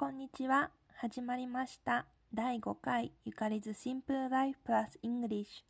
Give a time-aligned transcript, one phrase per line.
[0.00, 0.70] こんにちは。
[0.96, 2.06] 始まりました。
[2.32, 5.64] 第5回ゆかり's Simple Life Plus English。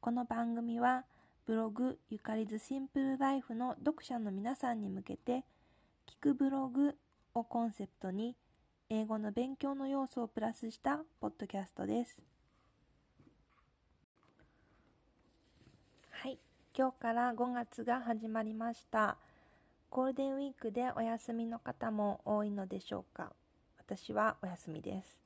[0.00, 1.04] この番組は
[1.46, 5.42] ブログゆかり's Simple Life の読者の皆さんに向けて
[6.08, 6.94] 聞くブログ
[7.34, 8.36] をコンセプトに
[8.88, 12.22] 英語の勉強の要素をプラスしたポッドキャストです。
[16.10, 16.38] はい。
[16.72, 19.16] 今日から5月が始まりました。
[19.90, 23.32] ゴールデンウィークでお休みの方も多いのでしょうか？
[23.86, 25.20] 私はお休みです。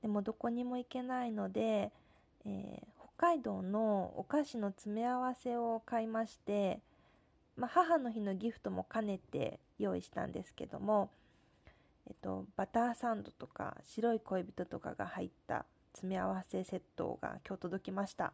[0.00, 1.92] でもどこにも行けないので、
[2.46, 2.80] えー、
[3.18, 6.80] 北海道のお菓子の詰め合わせを買いまして、
[7.56, 11.10] まあ、母の日のギフトも兼ねて用意したんですけども、
[12.08, 18.32] えっと、バターサンドとか白い恋人とかが入った詰め合わせセットが今日届きました。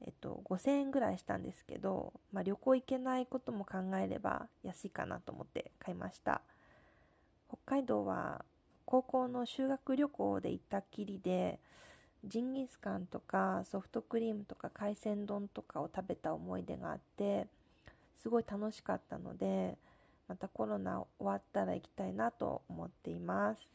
[0.00, 6.40] えっと、5000円ぐらいしたんですけど、まあ、旅行行けないことも考えれば安いかなと思って買いました。
[7.52, 8.44] 北海道は
[8.86, 11.58] 高校の修学旅行で行ったっきりで
[12.24, 17.46] ジンギスカンとかソフトクリームとか海鮮丼とかを食べた思い出があって
[18.16, 19.76] すごい楽しかったので
[20.28, 23.70] またコロナ終わったら行きたいなと思っています。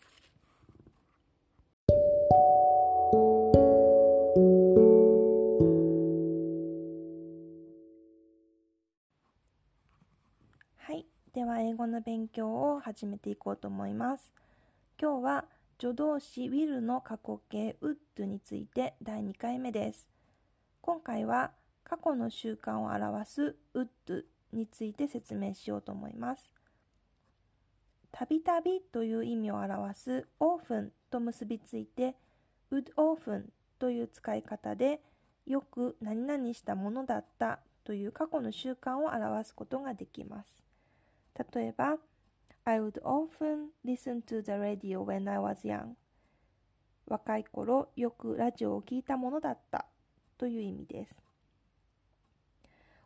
[12.27, 14.33] 勉強を始めていこうと思います。
[15.01, 15.45] 今日は
[15.79, 20.09] 助動詞 will の過去形 would について第2回目です。
[20.81, 21.51] 今回は
[21.85, 26.51] 過去の習慣を表す would について説明しようと思います。
[28.11, 32.17] たびたびという意味を表す often と結びついて
[32.73, 33.43] would often
[33.79, 34.99] という使い方で
[35.45, 40.67] よく何々したものだったという過去の習慣を表すことができます。
[41.53, 41.97] 例えば、
[42.67, 45.95] I would often listen to the radio when I was young.
[47.07, 49.85] 若い頃よくラジオを聞いたものだった
[50.37, 51.15] という意味です。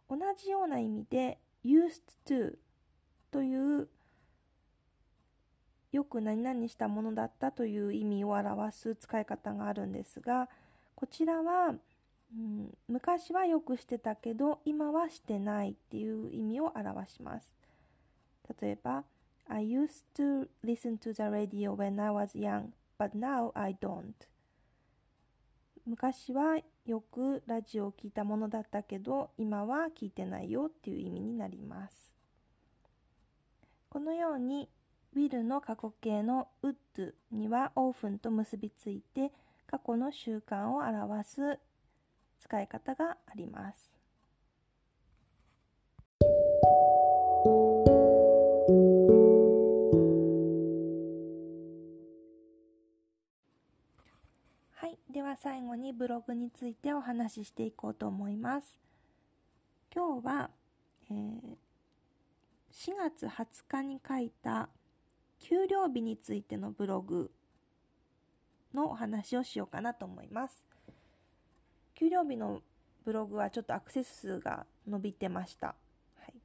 [0.09, 2.55] 同じような意味で used to
[3.29, 3.87] という
[5.91, 10.49] よく何々したものだったという意味を表す使い方があるんですが
[10.95, 17.53] こちらは、うん、昔はよくしてたけど今はしてないっていう意味を表します。
[18.59, 19.03] 例えば、
[19.47, 24.13] I used to listen to the radio when I was young, but now I don't.
[25.85, 32.13] 昔はよくラジオを聞いたものだったけど、今は聞いてないよっていう意味になります。
[33.89, 34.69] このように、
[35.15, 39.31] will の過去形の would には often と結びついて、
[39.67, 41.59] 過去の習慣を表す
[42.39, 43.91] 使い方があります。
[55.43, 58.77] 最後にブログについてお話ししていこうと思います。
[59.91, 60.51] 今日は、
[61.09, 61.57] えー、
[62.71, 64.69] 4月20日に書いた
[65.39, 67.31] 給料日についてのブログ
[68.75, 70.63] のお話をしようかなと思います。
[71.95, 72.61] 給料日の
[73.03, 75.69] ブログはちょっとアクセス数が伸びてました。
[75.69, 75.73] は
[76.27, 76.35] い、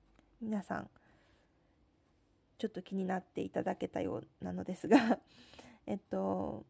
[0.40, 0.88] 皆さん、
[2.56, 5.18] ちょっと気になっていただけたようなのですが
[5.84, 6.64] えっと、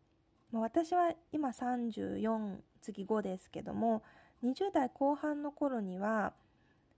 [0.52, 4.02] 私は今34次5ですけども
[4.44, 6.32] 20代後半の頃には、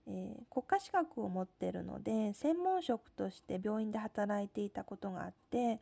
[0.07, 5.81] えー、国家資格を持ってるので専門職として病院で働いていたことがあって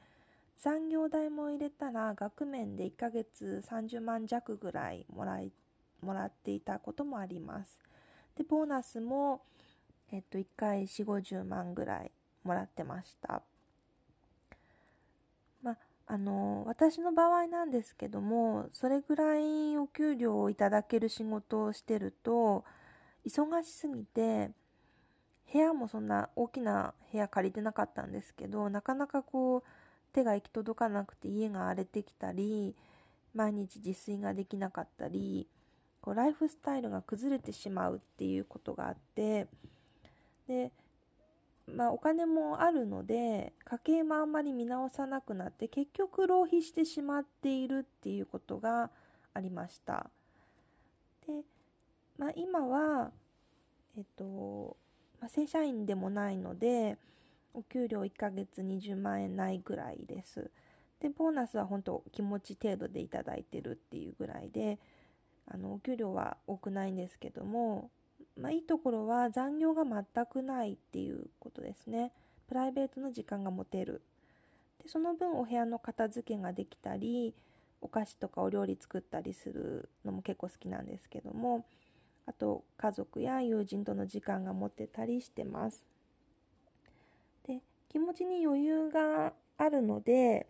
[0.56, 5.52] 産業代も入れたら額面で1ヶ月30万弱ぐらいもらい
[6.02, 7.78] もらっていたこともあります。
[8.36, 9.42] でボーナスも、
[10.12, 12.10] えっと、1回4 5 0万ぐらい
[12.44, 13.42] もらってました。
[15.64, 15.76] あ
[16.06, 22.64] あの、私の場合なんですけども、それぐらいお給料をいただける仕事をしてると、
[23.26, 24.50] 忙しすぎて、
[25.52, 29.62] 部屋もそんな大きな部屋借りてなかったんですけど、なかなかこう、
[30.12, 32.76] 手が行き届かなくて家が荒れてきたり、
[33.34, 35.48] 毎日自炊ができなかったり、
[36.00, 39.48] こうライフスタイルが崩れてしまうっていうことがあって、
[40.46, 40.70] で、
[41.76, 48.90] まあ、お金もあるので家計もあんまり見直さなくなって結局浪費してしまっているっていうことが
[49.34, 50.08] ありました。
[51.26, 51.42] で、
[52.16, 53.12] まあ、今は、
[53.98, 54.78] えっと
[55.20, 56.96] まあ、正社員でもないので
[57.52, 60.50] お給料1ヶ月20万円ないぐらいです。
[61.00, 64.78] でボーナスは本当気持ち程度でいただいてるっていうぐらいで
[65.46, 67.90] あのお給料は多くないんですけども
[68.36, 72.12] まあ、いいところは残業が全くないっていうことですね。
[72.48, 74.02] プライベートの時間が持てる。
[74.82, 77.34] でその分お部屋の片付けができたり
[77.80, 81.64] お菓子とかお料理作ったりするのも結構好きなんですけども
[82.26, 85.84] あと家族や友人との時間が持てたりしてます
[87.46, 90.46] で気持ちに余裕があるので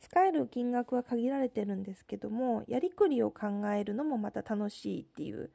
[0.00, 5.50] 使える金額は限られてるんですけどもやりくりを考えるのもまた楽しいっていう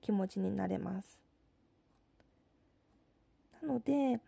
[0.00, 1.22] 気持ちになれます
[3.62, 4.20] なので、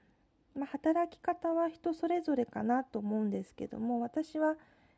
[0.57, 4.57] まあ、働き方は人それぞれかなと思うんですけども私は、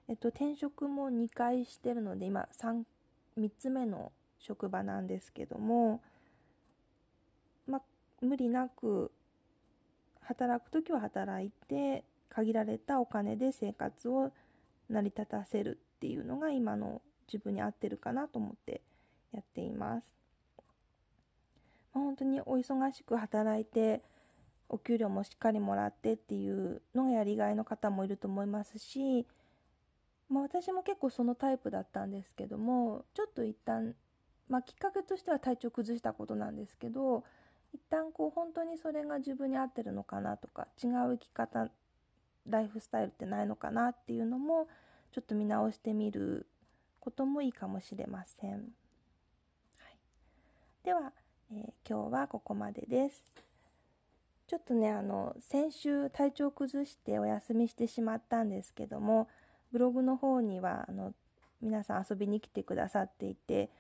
[0.08, 2.82] えっと、転職も2回してるので今 3,
[3.38, 6.02] 3つ目の職場なんですけども、
[7.66, 7.82] まあ、
[8.20, 9.10] 無理なく
[10.22, 14.32] 働く時は働いて限られたお金で生活を
[14.88, 18.82] 成り立たせるっていうのが今の自分に合ってるかなと思って
[19.32, 20.23] やっています。
[22.00, 24.02] 本当にお忙しく働いて
[24.68, 29.26] お給料もしっかりもらってっていうのがやりがいの方もいると思いますし、
[30.28, 33.94] まあ、私も結構そのタイプだったんですけどもちょっと一旦、
[34.48, 37.24] まあ、きっかけとしては体調崩したことなんですけど
[37.72, 41.68] 一旦こう本当にそれが自分に合ってるのかなとか違う生き方
[42.48, 44.68] ライフスタイルってないのかなっていうのも
[45.12, 46.46] ちょっと見直してみる
[47.00, 48.50] こともいいかもしれません。
[48.50, 48.64] はい、
[50.82, 51.12] では、
[51.56, 53.22] えー、今日はここまでです。
[54.48, 59.28] ちょっとね、あの、先週体調崩してお休みしてしまったんですけども、
[59.72, 61.14] ブログの方には、あの、
[61.62, 63.70] 皆さん遊びに来てくださっていて、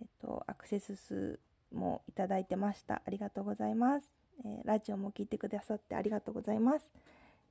[0.00, 1.40] えっと、アクセス数
[1.72, 3.02] もいただいてました。
[3.06, 4.06] ありがとうございます。
[4.44, 6.90] えー、ラジオも聴いてくださってありがとうございます。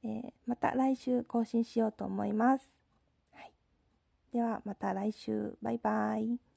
[0.03, 2.69] えー、また来週更新しようと思います。
[3.33, 3.51] はい。
[4.31, 5.57] ではまた来週。
[5.61, 6.50] バイバイ。